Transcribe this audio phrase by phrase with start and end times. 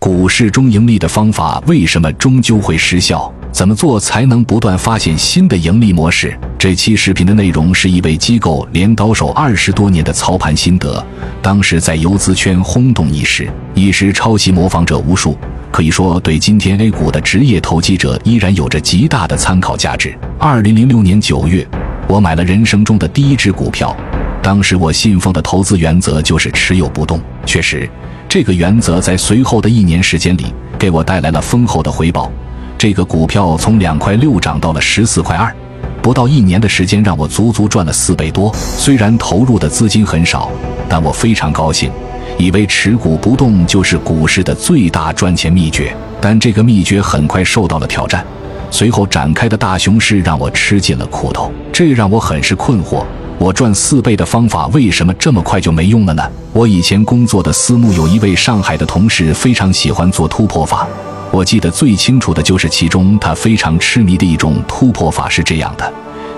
[0.00, 3.30] 股市中盈利的方法为什么终究会失效？
[3.52, 6.34] 怎么做才能不断发现新的盈利模式？
[6.58, 11.04] 这期视频的内容是一位机构连倒手二十多年的操盘心得，
[11.42, 15.36] 当时在游资圈轰动一时，一时抄袭模仿者无数，
[15.70, 20.16] 可以说对今天 A 股的职业投机者依然有着极大的参考价值。
[20.38, 21.68] 二零零六年九月，
[22.08, 23.94] 我买了人生中的第一只股票，
[24.42, 27.86] 当时我信奉的投资原则就是持有不动，确实。
[28.30, 32.30] 这个原则在随后的一年时间里给我带来了丰厚的回报。
[32.78, 35.52] 这个股票从两块六涨到了十四块二，
[36.00, 38.54] 不到一年的时间让我足足赚了四倍多。
[38.54, 40.48] 虽然投入的资金很少，
[40.88, 41.90] 但我非常高兴，
[42.38, 45.92] 以为持股不动就是股市的最大赚钱秘诀。
[46.20, 48.24] 但这个秘诀很快受到了挑战，
[48.70, 53.04] 随后展开的大熊市让我吃尽了苦头，这让我很是困惑。
[53.40, 56.22] 我赚四倍的方法为什么这么快就没用了呢？
[56.52, 60.86] 我以前工作的私募有一位上海的同事非常喜欢做突破法，
[61.30, 65.90] 我记得最清楚的就是其中他非常痴迷的一种突破法是这样的：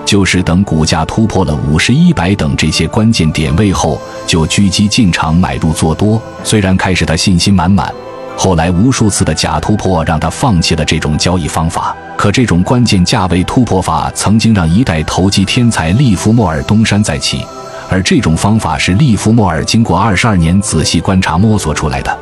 [0.05, 6.21] 就是等股价突破了五十一百等这些关键点位后，就狙击进场买入做多。
[6.41, 7.93] 虽然开始他信心满满。
[8.35, 17.45] 后来无数次的假突破让他放弃了这种交易方法，可这种关键价位突破法曾经让一代投机天才利弗莫尔东山再起，
[17.89, 22.17] 而这种方法是利弗莫尔经过二十二年仔细观察摸索出来的，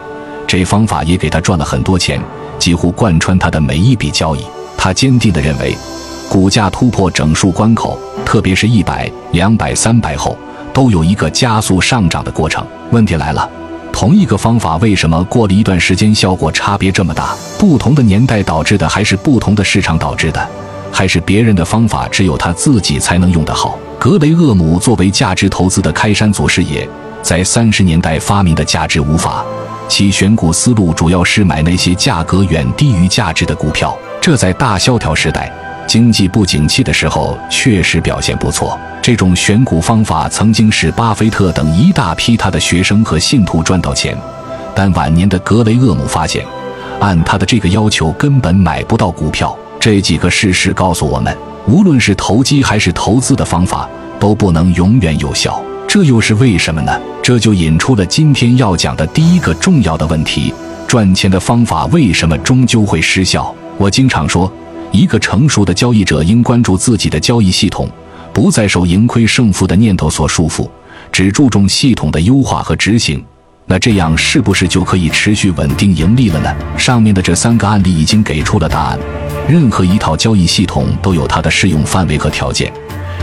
[0.45, 2.21] 这方法也给他赚了很多钱，
[2.59, 4.45] 几乎贯穿他的每一笔交易。
[4.77, 5.75] 他坚定地认为，
[6.29, 10.37] 股价突破整数关口，特别是一百、两百、三百后，
[10.73, 12.65] 都有一个加速上涨的过程。
[12.91, 13.49] 问题来了。
[14.01, 17.35] 同一个方法为什么过了一段时间效果差别这么大？
[17.59, 20.49] 不同的年代导致的，还是不同的市场导致的，
[20.91, 23.77] 还是别人的方法只有他自己才能用得好？
[23.99, 26.89] 格雷厄姆作为价值投资的开山祖师爷，
[27.21, 29.45] 在三十年代发明的价值无法，
[29.87, 35.53] 其选股思路主要是买那些价格远低于价值的股票，这在大萧条时代。
[35.91, 38.79] 经济不景气的时候，确实表现不错。
[39.01, 44.17] 这种选股方法曾经使巴菲特等一大批他的学生和信徒赚到钱，
[44.73, 46.45] 但晚年的格雷厄姆发现，
[47.01, 49.53] 按他的这个要求根本买不到股票。
[49.81, 51.37] 这几个事实告诉我们，
[51.67, 53.85] 无论是投机还是投资的方法，
[54.17, 55.61] 都不能永远有效。
[55.89, 57.01] 这又是为什么呢？
[57.21, 60.53] 这就引出了今天要讲的第一个重要的问题：
[60.87, 63.53] 赚钱的方法为什么终究会失效？
[63.77, 64.49] 我经常说。
[64.91, 67.89] 一个成熟的交易者应关注自己的交易系统，
[68.33, 70.69] 不再受盈亏胜负的念头所束缚，
[71.11, 73.23] 只注重系统的优化和执行。
[73.65, 76.53] 那这样是不是就可以持续稳定盈利了呢？
[76.77, 78.99] 上面的这三个案例已经给出了答案。
[79.47, 82.71] 任何一套交易系统都有它的适用范围和条件，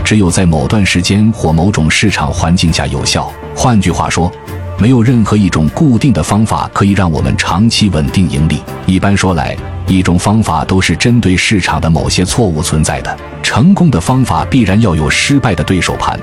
[0.03, 3.31] 只有在某段时间或某种市场环境下有效。
[3.55, 4.31] 换句话说，
[4.79, 8.57] 没有任何一种固定的方法可以让我们长期稳定盈利。
[8.87, 9.55] 一般说来，
[9.89, 13.17] 一种方法都是针对市场的某些错误存在的。
[13.41, 16.19] 成功的方法必然要有失败的对手盘，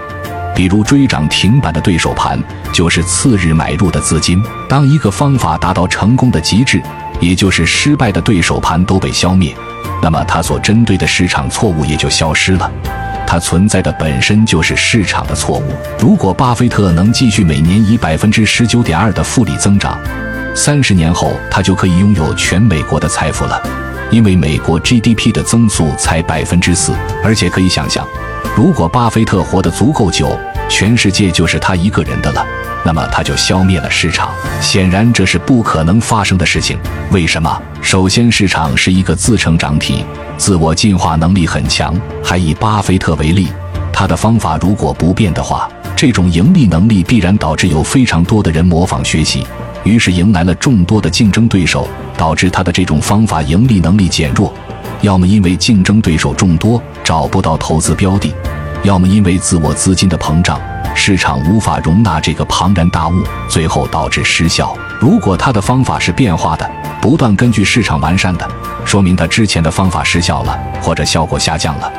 [0.55, 2.41] 比如追涨停板的对手盘
[2.73, 4.41] 就是次日买入的资金。
[4.69, 6.81] 当一个方法达到成功的极致，
[7.19, 9.53] 也就是失败的对手盘都被消灭，
[10.01, 12.71] 那么它所针对的市场错误也就消失了。
[13.27, 15.73] 它存在的本身就是市场的错误。
[15.99, 19.99] 如果巴菲特能继续每年以百分之十九点二的复利增长，
[20.57, 23.63] 三十年后，他就可以拥有全美国的财富了，
[24.11, 26.97] 因为美国 GDP 的增速才百分之四。
[27.23, 28.07] 而且可以想象，
[28.57, 32.45] 如果巴菲特活得足够久，全世界就是他一个人的了，
[32.83, 34.31] 那么他就消灭了市场。
[34.59, 36.79] 显然，这是不可能发生的事情。
[37.11, 37.63] 为什么？
[37.83, 40.07] 首先，市场是一个自成长体，
[40.39, 41.95] 自我进化能力很强。
[42.25, 43.49] 还以巴菲特为例，
[43.93, 49.47] 他的方法如果不变的话，这种盈利能力必然导致有非常多的人模仿学习。
[49.87, 54.53] 于是迎来了众多的竞争对手，导致他的这种方法盈利能力减弱。
[55.01, 58.35] 要么因为竞争对手众多找不到投资标的，
[58.83, 60.61] 要么因为自我资金的膨胀，
[60.93, 63.13] 市场无法容纳这个庞然大物，
[63.49, 64.77] 最后导致失效。
[64.99, 66.69] 如果他的方法是变化的，
[67.01, 68.49] 不断根据市场完善的，
[68.85, 71.93] 说明他之前的方法失效了，或者效果下降了。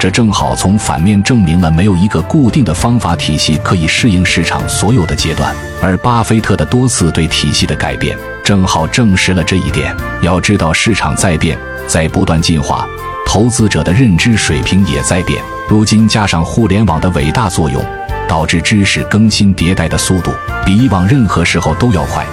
[0.00, 9.94] 这正好从反面证明了没有一个固定的方法体系可以适应市场所有的阶段，而巴菲特的多次对体系的改变，正好证实了这一点。
[10.22, 12.88] 要知道，市场在变，在不断进化，
[13.26, 15.38] 投资者的认知水平也在变。
[15.68, 17.84] 如今加上互联网的伟大作用，
[18.26, 20.32] 导致知识更新迭代的速度
[20.64, 22.24] 比以往任何时候都要快，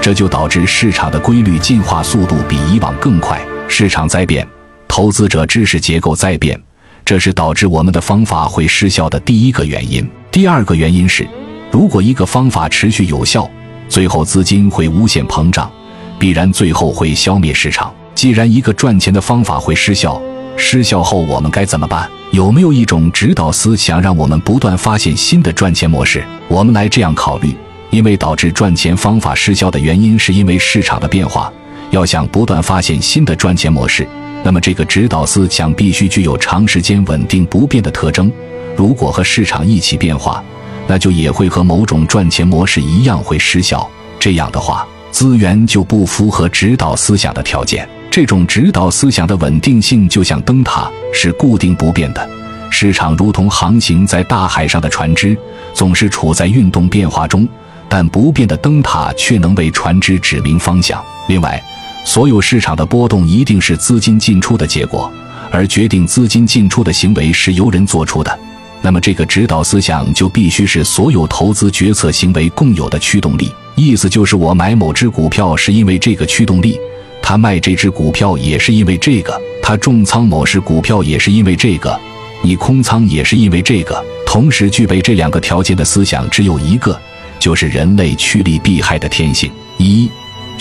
[0.00, 3.40] 这就导致市场的规律进化速度比以往更快。
[3.68, 4.44] 市场在变，
[4.88, 6.60] 投资者知识结构在变。
[7.04, 10.08] 这是导致我们的方法会失效的第一个原因。
[10.30, 11.26] 第二个原因是，
[11.70, 13.48] 如果一个方法持续有效，
[13.88, 15.70] 最后资金会无限膨胀，
[16.18, 17.92] 必然最后会消灭市场。
[18.14, 20.20] 既然一个赚钱的方法会失效，
[20.56, 22.08] 失效后我们该怎么办？
[22.30, 26.24] 有没有一种指导思想，让我们不断发现新的赚钱模式？
[26.48, 27.54] 我们来这样考虑：
[27.90, 31.52] 因为导致赚钱方法失效的原因，是因为市场的变化。
[31.90, 34.08] 要想不断发现新的赚钱模式，
[34.44, 38.30] 那么这个指导思想必须具有长时间稳定不变的特征。
[38.76, 40.42] 如果和市场一起变化，
[40.86, 43.88] 那就也会和某种赚钱模式一样会失效。
[44.18, 47.88] 这样的话，资源就不符合指导思想的条件。
[48.10, 52.28] 这种指导思想的稳定性就像灯塔，是固定不变的。
[52.70, 55.36] 市场如同航行在大海上的船只，
[55.72, 57.46] 总是处在运动变化中，
[57.88, 61.02] 但不变的灯塔却能为船只指明方向。
[61.28, 61.62] 另外，
[62.04, 65.12] 所有市场的波动一定是资金进出的结果，
[65.50, 68.38] 而决定资金进出的行为是由人做出的。
[68.80, 73.50] 那么，这个指导思想就必须是所有投资决策行为共有的驱动力。
[73.76, 76.78] 意思就是，我买某只股票是因为这个驱动力。
[77.22, 81.96] 他卖这只股票也是因为这个，他重仓某只股票也是因为这个，
[82.42, 84.04] 你空仓也是因为这个。
[84.26, 87.00] 同时具备这两个条件的思想只有一个，
[87.38, 89.48] 就是人类趋利避害的天性。
[89.78, 90.10] 一，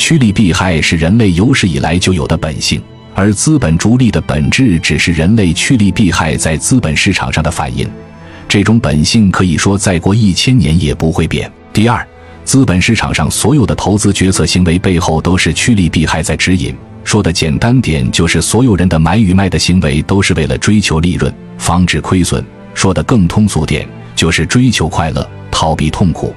[0.02, 2.82] 趋利避害是人类有史以来就有的本性，
[3.14, 7.88] 而资本逐利的本质只是人类趋利避害在资本市场上的反应。
[8.50, 11.50] 这种本性可以说再过一千年也不会变。
[11.72, 12.04] 第二。
[12.44, 16.76] 资本市场上所有的投资决策行为背后都是趋利避害在指引。
[17.04, 22.44] 说的简单点，就是所有人的买与卖的行为都是为了追求利润，防止亏损。
[22.74, 26.34] 说的更通俗点，就是追求快乐，逃避痛苦。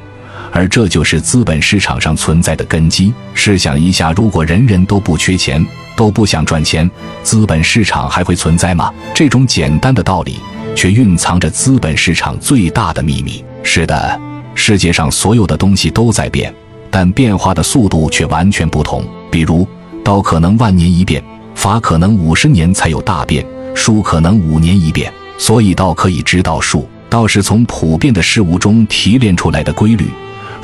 [0.54, 3.12] 而这就是资本市场上存在的根基。
[3.34, 5.66] 试想一下，如果人人都不缺钱，
[5.96, 6.88] 都不想赚钱，
[7.24, 8.94] 资本市场还会存在吗？
[9.12, 10.38] 这种简单的道理，
[10.76, 13.44] 却蕴藏着资本市场最大的秘密。
[13.64, 14.20] 是的。
[14.54, 16.54] 世界上所有的东西都在变，
[16.88, 19.04] 但变化的速度却完全不同。
[19.32, 19.66] 比如，
[20.04, 21.20] 刀可能万年一变，
[21.56, 25.12] 法可能五十年才有大变，术可能五年一变。
[25.36, 30.06] 所以，道可以知道术，道是从普遍的事物中提炼出来的规律。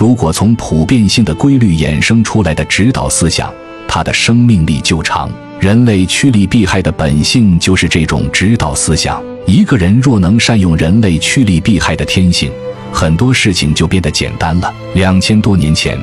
[0.01, 3.53] 如果从普遍性的规律衍生出来的指导思想，
[3.87, 5.31] 它的生命力就长。
[5.61, 9.23] 人类趋利避害的本性就是这种指导思想。
[9.47, 12.51] 一个人若能善用人类趋利避害的天性，
[12.91, 14.73] 很多事情就变得简单了。
[14.95, 15.99] 两千多年前，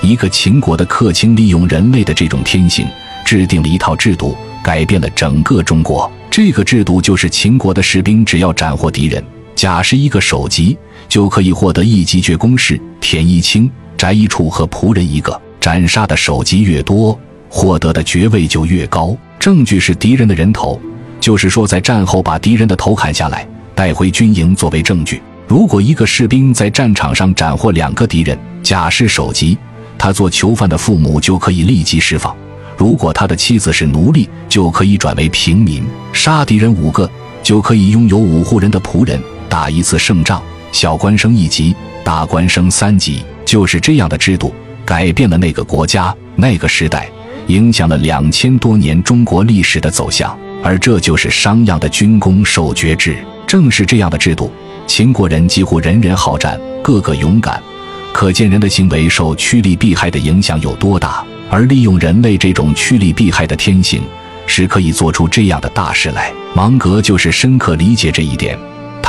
[0.00, 2.86] 一个秦国的客卿利用人类的这种天性，
[3.22, 4.34] 制定了一套制度，
[4.64, 6.10] 改变了整个中国。
[6.30, 9.22] 这个制度就是秦国的士兵只要斩获敌人，
[9.62, 10.76] 假设一个首级，
[11.08, 15.40] 就可以获得一级爵公事，田一清、翟一处和仆人一个。
[15.60, 17.16] 斩杀的首级越多，
[17.48, 19.16] 获得的爵位就越高。
[19.38, 20.80] 证据是敌人的人头，
[21.20, 25.22] 就是说在战后把敌人的头砍下来，带回军营作为证据。
[25.46, 29.56] 如果一个士兵在战场上斩获两个敌人，假释首级，
[29.96, 32.34] 他做囚犯的父母就可以立即释放；
[32.76, 35.84] 如果他的妻子是奴隶，就可以转为平民。
[36.12, 37.08] 杀敌人五个，
[37.44, 39.22] 就可以拥有五户人的仆人。
[39.52, 43.22] 打一次胜仗，小官升一级，大官升三级。
[43.44, 47.06] 就是这样的制度，改变了那个国家、那个时代，
[47.48, 50.34] 影响了两千多年中国历史的走向。
[50.64, 53.14] 而这就是商鞅的军功授爵制。
[53.46, 54.50] 正是这样的制度。
[54.86, 57.62] 秦国人几乎人人好战，个个勇敢，
[58.10, 61.22] 可见人的行为受趋利避害的影响有多大。
[61.50, 64.00] 而利用人类这种趋利避害的天性，
[64.46, 66.32] 是可以做出这样的大事来。
[66.54, 68.58] 芒格就是深刻理解这一点，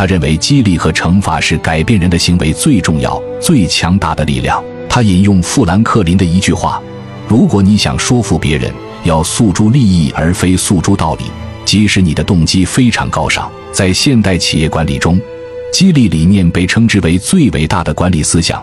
[0.03, 4.61] 他认为激励和惩罚是改变人的行为最重要、最强大的力量。
[4.89, 6.83] 他引用富兰克林的一句话
[7.25, 8.69] ：“如果你想说服别人，
[9.05, 11.23] 要诉诸利益而非诉诸道理，
[11.63, 15.17] 即使你的动机非常高尚。”在现代企业管理中。
[15.71, 18.61] 激励理念被称之为最伟大的管理思想，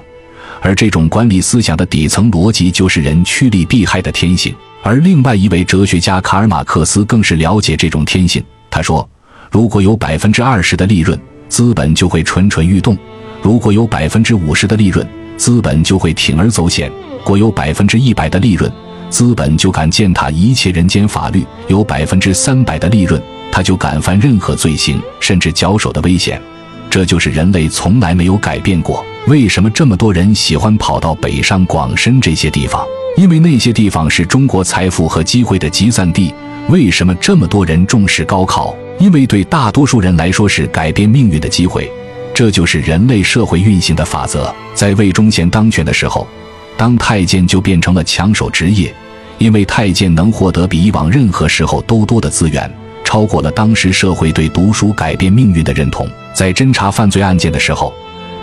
[0.60, 4.54] 而这种管理思想的底层逻辑就是人趋利避害的天性。
[4.82, 8.44] 而另外一位哲学家卡尔马克思更是了解这种天性。
[8.70, 9.08] 他说
[9.50, 11.18] ：“如果有百分之二十的利润，
[11.50, 12.96] 资本就会蠢蠢欲动；
[13.42, 16.88] 如果有百分之五十的利润，资本就会铤而走险；
[17.24, 18.72] 果有百分之一百的利润，
[19.10, 26.40] 资本就敢践踏一切人间法律；有百分之三百的利润，他就敢犯任何罪行，甚至绞首的危险。”
[26.88, 29.04] 这就是人类从来没有改变过。
[29.26, 32.84] 为什么这么多人喜欢跑到北上广深这些地方？
[33.16, 36.32] 因为那些地方是中国财富和机会的集散地。
[36.68, 38.74] 为什么这么多人重视高考？
[39.00, 41.90] 因为对大多数人来说是改变命运的机会。
[42.34, 44.54] 这就是人类社会运行的法则。
[44.74, 46.28] 在魏忠贤当权的时候，
[46.76, 48.94] 当太监就变成了抢手职业，
[49.38, 52.70] 因为太监能获得比以往任何时候都多的资源。
[53.02, 56.06] 超过了当时社会对读书改变命运的认同。
[56.34, 57.92] 在侦查犯罪案件的时候，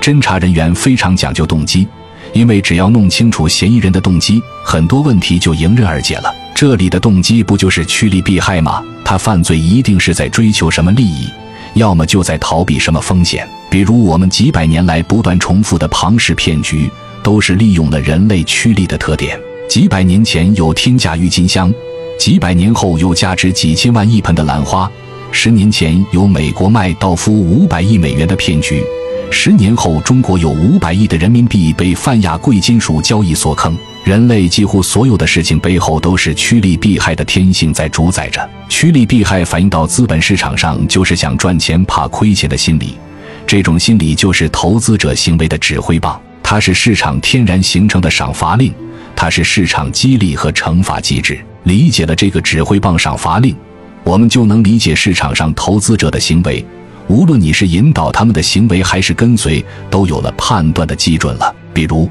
[0.02, 1.88] 侦查人员非常讲究动机，
[2.34, 6.34] 因为只要弄清楚嫌疑人的动机，很多问题就迎刃而解了。
[6.60, 8.84] 这里的动机不就是趋利避害吗？
[9.06, 11.30] 他犯罪一定是在追求什么利益，
[11.76, 13.48] 要么就在逃避什么风险。
[13.70, 16.90] 比如我们几百年来不断重复的庞氏骗局，
[17.22, 19.40] 都是利用了人类趋利的特点。
[19.70, 21.72] 几百年前有天价郁金香，
[22.18, 24.90] 几百年后有价值几千万一盆的兰花。
[25.32, 28.84] 十年前有美国麦道夫五百亿美元的骗局，
[29.29, 33.77] 十年后中国有五百亿的人民币被泛亚贵金属交易所坑。
[34.03, 38.50] 人类几乎所有的事情背后都是趋利避害的天性在主宰着。
[38.69, 42.98] 趋利避害反映到资本市场上，就是想赚钱怕亏钱的心理。
[43.46, 48.74] 这种心理就是投资者行为的指挥棒，它是市场天然形成的赏罚令，
[49.15, 51.39] 它是市场激励和惩罚机制。
[51.63, 53.55] 理解了这个指挥棒赏罚令。
[54.03, 56.65] 我们就能理解市场上投资者的行为，
[57.08, 61.56] 无论你是引导他们的行为还是跟随，都有了判断的基准了。
[61.74, 62.10] 比如，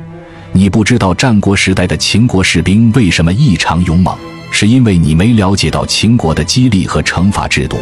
[0.52, 4.16] 你不知道战国时代的秦国士兵为什么异常勇猛，
[4.50, 7.76] 是因为你没了解到秦国的激励和惩罚制度；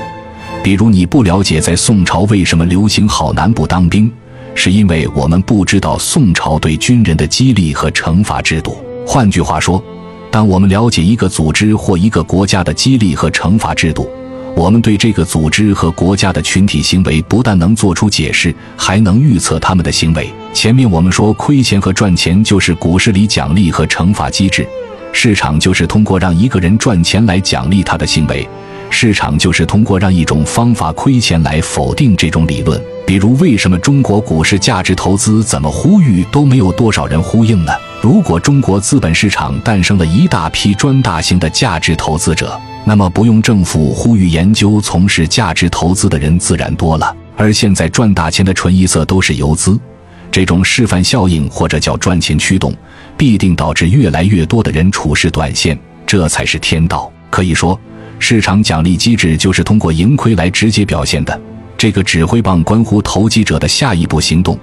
[0.63, 4.11] 比如，你不了解在宋朝为什么流行好男不当兵，
[4.55, 8.77] 是因为我们不知道宋朝对军人的激励和惩罚制度。
[9.07, 9.83] 换句话说。
[10.31, 14.11] 当我们了解一个组织或一个国家的激励和惩罚制度，
[14.57, 20.33] 我们对这个组织和国家的群体行为不但能做出解释，还能预测他们的行为。
[20.53, 24.67] 前面我们说，亏钱和赚钱就是股市里奖励和惩罚机制，
[25.13, 28.49] 市场就是通过让一个人赚钱来奖励他的行为，
[28.91, 32.81] 市场就是通过让一种方法亏钱来否定这种理论。
[33.05, 37.73] 比如，为什么中国股市价值投资怎么呼吁都没有多少人呼应呢？
[38.01, 47.17] 如果中国资本市场诞生了一大批专大型的价值投资者，那么不用政府呼吁研究从事价值投资的人自然多了。
[47.37, 49.79] 而现在赚大钱的纯一色都是游资，
[50.31, 52.73] 这种示范效应或者叫赚钱驱动，
[53.17, 55.77] 必定导致越来越多的人处事短线，
[56.07, 57.11] 这才是天道。
[57.31, 57.79] 可以说，
[58.19, 61.41] 市场奖励机制就是通过盈亏来直接表现的。
[61.77, 64.57] 这个指挥棒关乎投机者的下一步行动，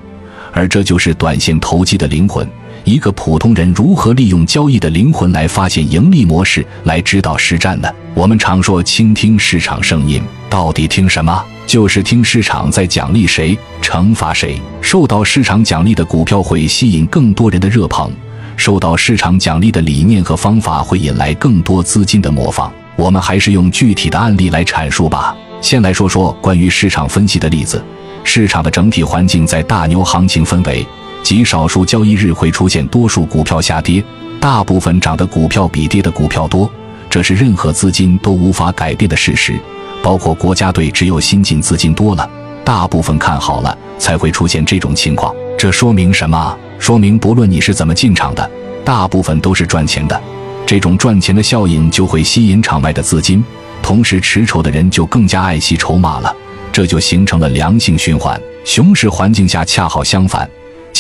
[0.54, 2.48] 而这就是短线投机的灵魂。
[2.84, 7.88] 一个普通人如何利用交易的灵魂来发现盈利模式，来指导实战呢？
[8.14, 11.44] 我们常说倾听市场声音，到底听什么？
[11.68, 14.60] 就是听市场在奖励谁，惩罚谁。
[14.82, 18.12] 受到市场奖励的股票会吸引更多人的热捧，
[18.58, 22.72] 受到市场奖励的理念和方法会引来更多资金的模仿。
[22.96, 25.36] 我们还是用具体的案例来阐述吧。
[25.62, 27.82] 先来说说关于市场分析的例子。
[28.24, 30.86] 市场的整体环境在大牛行情氛围。
[31.24, 34.04] 极少数交易日会出现多数股票下跌，
[34.40, 36.70] 大部分涨的股票比跌的股票多，
[37.10, 39.60] 这是任何资金都无法改变的事实。
[40.04, 42.28] 包括国家队，只有新进资金多了，
[42.64, 45.34] 大部分看好了，才会出现这种情况。
[45.58, 46.58] 这说明什么？
[46.80, 48.50] 说明不论你是怎么进场的，
[48.84, 50.20] 大部分都是赚钱的。
[50.66, 53.44] 这种赚钱的效应就会吸引场外的资金，
[53.84, 56.36] 同时持筹的人就更加爱惜筹码了，
[56.72, 58.42] 这就形成了良性循环。
[58.64, 60.50] 熊市环境下恰好相反。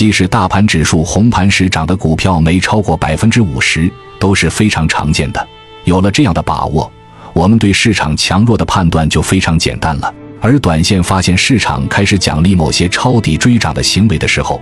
[0.02, 3.88] 即使大盘指数红盘时涨的股票没超过百分之五十，
[4.20, 5.48] 都是非常常见的。
[5.84, 6.92] 有了这样的把握，
[7.34, 10.12] 我们对市场强弱的判断就非常简单了。
[10.40, 14.60] 而短线发现市场开始奖励某些抄底追涨的行为的时候，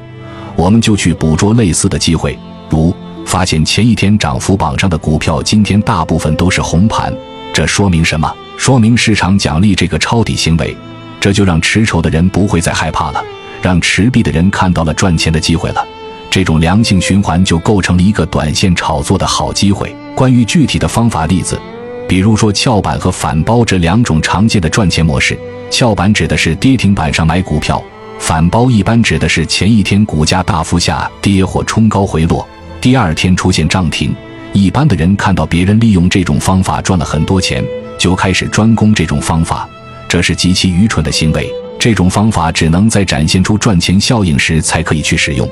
[0.58, 2.38] 我们就去捕捉类似的机会，
[2.70, 2.94] 如
[3.26, 7.14] 发现前一天涨幅榜上的股票今天大部分都是红盘，
[7.54, 8.30] 这说明什么？
[8.58, 10.76] 说明市场奖励这个抄底行为，
[11.18, 13.24] 这就让持筹的人不会再害怕了。
[13.62, 15.86] 让持币的人看到了赚钱的机会了，
[16.30, 19.96] 这种良性循环就构成了一个短线炒作的好机会。
[20.16, 21.60] 关于具体的方法例子，
[22.08, 25.38] 比如说翘板和反包这两种常见的赚钱模式。
[25.70, 27.82] 翘板指的是跌停板上买股票，
[28.18, 32.48] 反包一般指的是前一天股价大幅下跌或冲高回落，
[32.82, 34.14] 第二天出现涨停。
[34.52, 37.64] 一般的人看到别人利用这种方法赚了很多钱，
[38.00, 39.70] 就开始专攻这种方法，
[40.08, 41.48] 这是极其愚蠢的行为。
[41.80, 45.50] 这种方法只能在展现出赚钱效应时才可以去使用，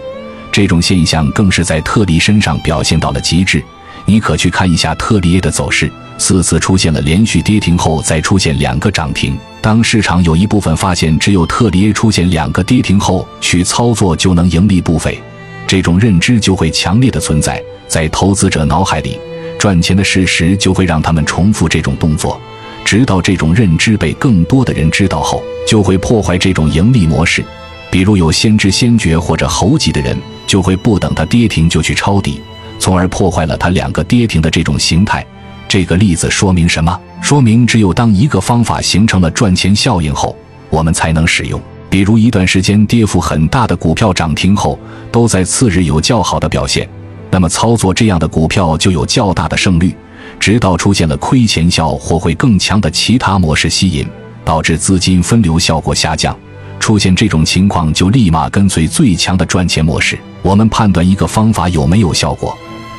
[0.52, 3.64] 这种现象更是在特例身上表现到了极致。
[4.04, 9.38] 你可去看一下特例 A 的走势，四次出现了连续跌停后再出现两个涨停。
[9.62, 15.18] 当市场有一部分发现只有特例 A 出现两个跌停后去操作就能盈利不菲，
[15.66, 19.18] 这种认知就会强烈的存在在投资者脑海里，
[19.58, 22.40] 赚钱的事实就会让他们重复这种动作。
[22.88, 27.44] 直到这种认知被更多的人知道后，就会破坏这种盈利模式。
[27.92, 30.18] 比如有先知先觉或者猴急的人，
[30.48, 32.40] 就会不等它跌停就去抄底，
[32.80, 35.26] 从而破坏了它两个跌停的这种形态。
[35.68, 36.98] 这个例子说明什么？
[37.22, 40.34] 说明只有当一个方法形成了赚钱效应后，
[40.70, 41.62] 我们才能使用。
[41.90, 44.80] 比如一段时间跌幅很大的股票涨停后，
[45.12, 46.88] 都在次日有较好的表现，
[47.32, 49.94] 那么操作这样的股票就有较大的胜率。
[50.40, 54.08] 直到出现了亏钱效或会更强的其他模式吸引，
[54.46, 56.38] 导致资金分流效果下降。
[56.80, 60.18] 出现这种情况，就立马跟随最强的赚钱模式。
[60.42, 62.56] 我们判断一个方法有没有效果，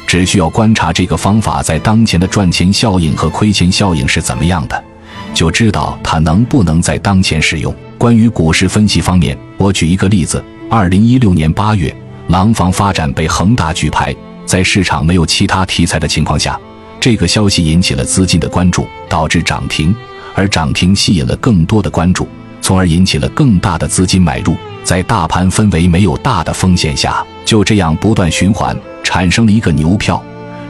[0.06, 4.84] 只需要观察这个方法在当前的赚钱效应和亏钱效应是怎么样的，
[5.32, 7.74] 就知道它能不能在当前使用。
[7.96, 11.94] 关于股市分析方面，我举一个例子：二零一六年八月，
[12.26, 14.14] 廊坊发展被恒大举牌，
[14.44, 16.58] 在市场没有其他题材的情况下，
[17.00, 19.94] 这个消息引起了资金的关注，导致涨停，
[20.34, 22.28] 而涨停吸引了更多的关注。
[22.60, 30.22] 从而引起了更大的资金买入，在大盘氛围没有大的风险下，就这样不断循环，产生了一个牛票。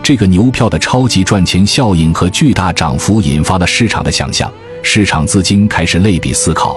[0.03, 4.51] 这个牛票的超级赚钱效应和巨大涨幅引发了市场的想象，
[4.83, 6.77] 市场资金开始类比思考：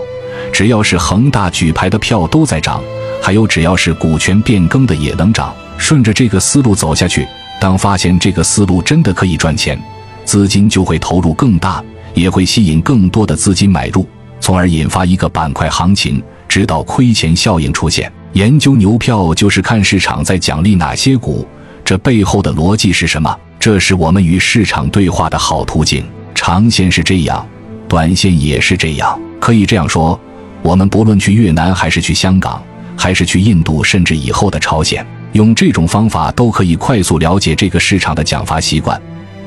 [0.52, 2.82] 只要是恒大举牌的票都在涨，
[3.22, 5.54] 还有只要是股权变更的也能涨。
[5.78, 7.28] 顺着这个思路走下去，
[7.62, 9.80] 当发现这个思路真的可以赚钱，
[10.26, 11.80] 资金就会投入更大，
[12.16, 14.04] 也会吸引更多的资金买入。
[14.40, 18.12] 从而引发一个板块行情，直到亏钱效应出现。
[18.34, 21.48] 研究牛票就是看市场在奖励哪些股，
[21.86, 23.38] 这背后的逻辑是什么？
[23.60, 26.04] 这是我们与市场对话的好途径。
[26.34, 27.48] 长线是这样，
[27.88, 29.22] 短线也是这样。
[29.40, 30.20] 可以这样说，
[30.64, 32.60] 我们不论去越南，还是去香港，
[32.98, 39.00] 还是去印度，甚至以后的朝鲜，用这种方法都可以快速了解这个市场的奖罚习惯。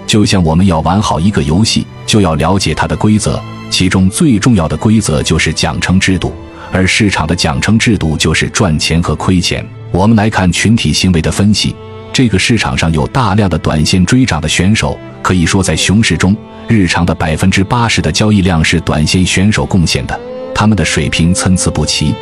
[0.07, 3.41] 就像我们要玩好一个游戏，就要了解它的规则。
[3.71, 6.33] 其中最重要的规则就是奖惩制度，
[6.71, 9.67] 而市场的奖惩制度就是赚钱和亏钱。
[9.91, 11.75] 我们来看群体行为的分析，
[12.13, 16.37] 这个市场上有大量的短线追涨的选手，可以说在熊市中，
[16.69, 20.21] 日常的百分之八十的交易量是短线选手贡献的。
[20.55, 22.15] 他们的水平参差不齐，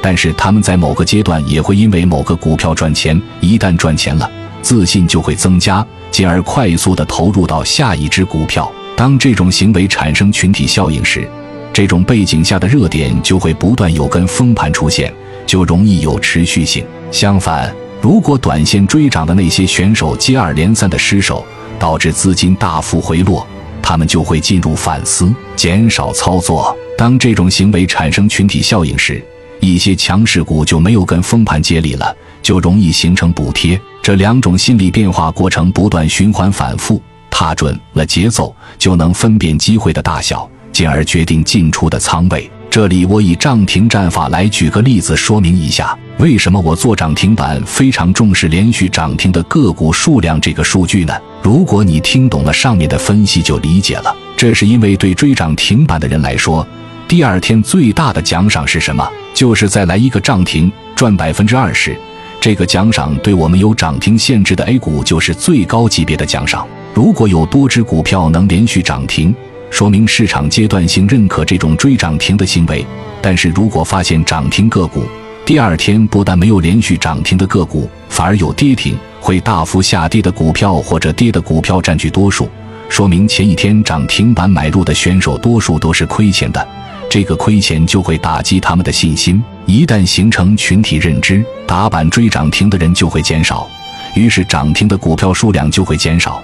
[0.00, 4.30] 但是他们在某个阶段也会因为某个股票赚钱，一旦赚钱了，
[4.62, 8.70] 自信就会增加，进而快速的投入到下一只股票。
[8.96, 11.28] 当这种行为产生群体效应时，
[11.72, 15.12] 这种背景下的热点就会不断有根风盘出现，
[15.46, 16.84] 就容易有持续性。
[17.10, 21.44] 相反，如果短线追涨的那些选手接二连三的失手，
[21.78, 23.46] 导致资金大幅回落，
[23.80, 26.76] 他们就会进入反思，减少操作。
[26.96, 29.22] 当这种行为产生群体效应时，
[29.60, 33.80] 一些强势股就没有跟封盘接力了，就容易形成补贴。
[34.02, 37.00] 这两种心理变化过程不断循环反复。
[37.30, 42.50] 踏准了节奏，就能分辨机会的大小，进而决定进出的仓位。
[42.70, 51.14] 这里我以涨停战法来举个例子说明一下，为什么我做涨停板非常重视连续涨停的个股数量这个数据呢？
[51.42, 54.14] 如果你听懂了上面的分析，就理解了。
[54.36, 56.66] 这是因为对追涨停板的人来说，
[57.08, 59.10] 第二天最大的奖赏是什么？
[59.32, 61.98] 就是再来一个涨停，赚百分之二十。
[62.38, 66.68] 这个奖赏对我们有涨停限制的 A 股就是最高级别的奖赏。
[66.92, 69.34] 如果有多只股票能连续涨停，
[69.70, 72.84] 说明市场阶段性认可这种追涨停的行为。
[73.22, 75.06] 但是如果发现涨停个股
[75.46, 82.50] 第二天不但没有连续涨停的个股，反而有跌停、会大幅下跌的股票或者跌的股票占据多数，
[82.90, 86.68] 说明前一天涨停板买入的选手多数都是亏钱的。
[87.10, 89.42] 这个亏钱就会打击他们的信心。
[89.64, 93.68] 一旦形成群体认知，打板追涨停的人就会减少，
[94.14, 96.42] 于是涨停的股票数量就会减少。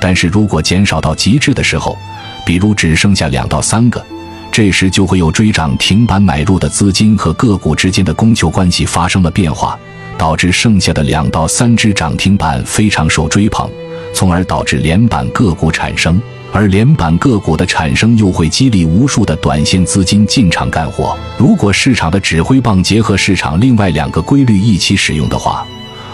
[0.00, 1.96] 但是如果减少到极致的时候，
[2.44, 4.04] 比如只剩下两到三个，
[4.52, 9.78] 这时就会有追涨停板买入的资金和个股之间的供求关系发生了变化，
[10.16, 13.68] 导致剩下的两到三只涨停板非常受追捧，
[14.12, 16.20] 从而导致连板个股产生。
[16.54, 21.18] 而连板个股的产生又会激励无数的短线资金进场干活。
[21.36, 25.66] 如果市场的指挥棒结合市场另外两个规律一起使用的话，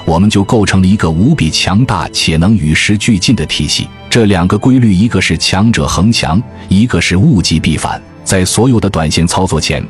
[0.06, 3.86] 我们就构成了一个无比强大且能与时俱进的体系。
[4.08, 8.00] 这两个规律，一个是强者恒强，一个是物极必反。
[8.24, 9.86] 在所有的短线操作前，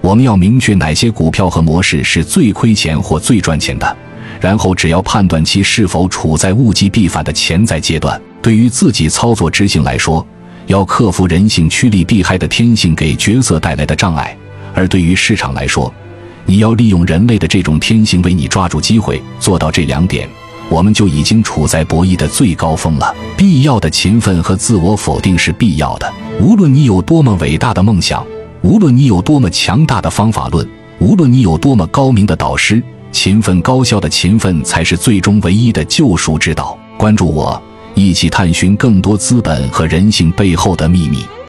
[0.00, 3.96] 我们要明确哪些股票和模式是最亏钱或最赚钱的，
[4.40, 8.18] 然后只要判断其是否处在物极必反的潜在阶段。
[8.42, 10.26] 对于自己操作执行来说，
[10.66, 14.36] 要克服人性趋利避害的天性给角色带来的障碍；
[14.74, 15.92] 而对于市场来说，
[16.46, 19.22] 你要利用人类的这种天性为你抓住机会。
[19.38, 20.28] 做到这两点，
[20.68, 23.14] 我们就已经处在博弈的最高峰了。
[23.36, 26.12] 必要的勤奋和自我否定是必要的。
[26.40, 28.24] 无论你有多么伟大的梦想，
[28.62, 30.66] 无论你有多么强大的方法论，
[30.98, 36.78] 无论你有多么高明的导师，勤奋高效的勤奋才是最终唯一的救赎之道。
[36.96, 37.62] 关注我。
[38.00, 41.39] 一起探寻更多资本和人性背后的秘密。